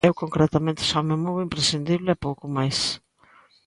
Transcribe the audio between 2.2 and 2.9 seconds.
pouco máis.